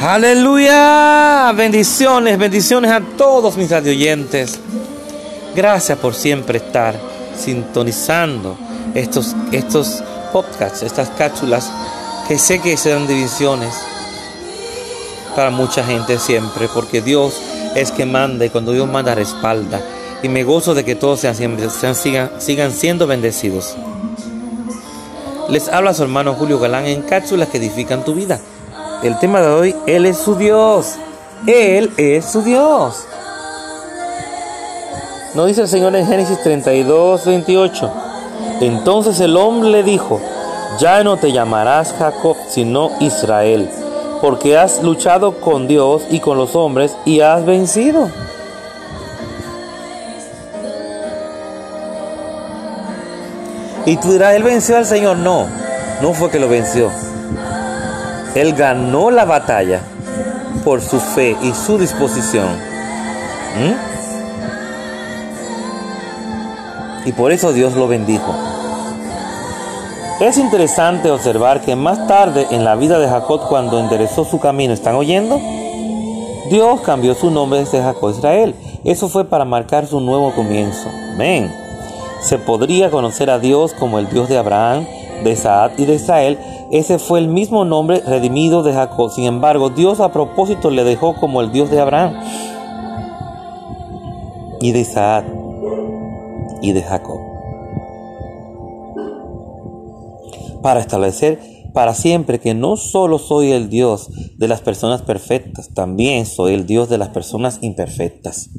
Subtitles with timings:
[0.00, 1.52] Aleluya.
[1.52, 4.58] Bendiciones, bendiciones a todos mis radioyentes.
[5.54, 6.98] Gracias por siempre estar
[7.36, 8.56] sintonizando
[8.94, 10.02] estos, estos
[10.32, 11.70] podcasts, estas cápsulas
[12.26, 13.74] que sé que serán divisiones
[15.36, 17.34] para mucha gente siempre, porque Dios
[17.74, 19.82] es que manda y cuando Dios manda respalda.
[20.22, 23.76] Y me gozo de que todos sean, sean, sigan, sigan siendo bendecidos.
[25.50, 28.40] Les habla su hermano Julio Galán en cápsulas que edifican tu vida.
[29.02, 30.96] El tema de hoy, Él es su Dios.
[31.46, 33.06] Él es su Dios.
[35.34, 37.92] ¿No dice el Señor en Génesis 32, 28?
[38.60, 40.20] Entonces el hombre le dijo,
[40.78, 43.70] ya no te llamarás Jacob, sino Israel,
[44.20, 48.10] porque has luchado con Dios y con los hombres y has vencido.
[53.86, 55.16] Y tú dirás, ¿él venció al Señor?
[55.16, 55.46] No,
[56.02, 56.90] no fue que lo venció.
[58.34, 59.80] Él ganó la batalla
[60.64, 62.48] por su fe y su disposición.
[63.56, 63.74] ¿Mm?
[67.08, 68.34] Y por eso Dios lo bendijo.
[70.20, 74.74] Es interesante observar que más tarde en la vida de Jacob, cuando enderezó su camino,
[74.74, 75.40] ¿están oyendo?
[76.50, 78.54] Dios cambió su nombre desde Jacob Israel.
[78.84, 80.90] Eso fue para marcar su nuevo comienzo.
[81.14, 81.50] Amén.
[82.22, 84.84] Se podría conocer a Dios como el Dios de Abraham,
[85.24, 86.38] de Isaac y de Israel,
[86.70, 89.10] ese fue el mismo nombre redimido de Jacob.
[89.10, 92.14] Sin embargo, Dios a propósito le dejó como el Dios de Abraham
[94.60, 95.26] y de Isaac
[96.62, 97.18] y de Jacob.
[100.62, 101.40] Para establecer
[101.72, 106.66] para siempre que no solo soy el Dios de las personas perfectas, también soy el
[106.66, 108.50] Dios de las personas imperfectas.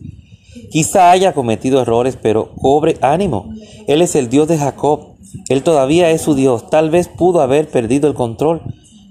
[0.72, 3.54] Quizá haya cometido errores, pero cobre ánimo.
[3.88, 5.12] Él es el Dios de Jacob,
[5.50, 6.70] él todavía es su Dios.
[6.70, 8.62] Tal vez pudo haber perdido el control,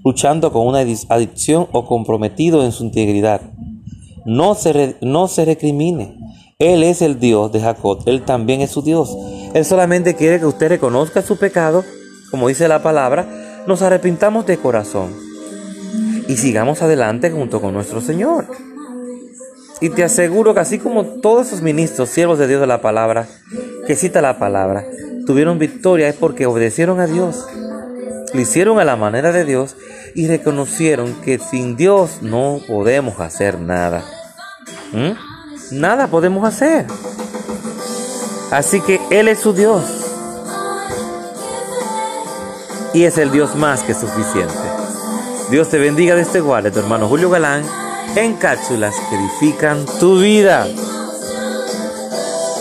[0.03, 3.41] luchando con una adicción o comprometido en su integridad.
[4.25, 6.17] No se, no se recrimine.
[6.59, 8.03] Él es el Dios de Jacob.
[8.05, 9.15] Él también es su Dios.
[9.53, 11.83] Él solamente quiere que usted reconozca su pecado,
[12.29, 13.27] como dice la palabra,
[13.67, 15.11] nos arrepintamos de corazón
[16.27, 18.47] y sigamos adelante junto con nuestro Señor.
[19.81, 23.27] Y te aseguro que así como todos esos ministros, siervos de Dios de la palabra,
[23.87, 24.85] que cita la palabra,
[25.25, 27.47] tuvieron victoria es porque obedecieron a Dios,
[28.31, 29.75] lo hicieron a la manera de Dios
[30.13, 34.03] y reconocieron que sin Dios no podemos hacer nada.
[34.93, 35.79] ¿Mm?
[35.79, 36.85] Nada podemos hacer.
[38.51, 39.83] Así que Él es su Dios.
[42.93, 44.53] Y es el Dios más que suficiente.
[45.49, 47.63] Dios te bendiga de este guarde, tu hermano Julio Galán,
[48.15, 50.67] en cápsulas que edifican tu vida.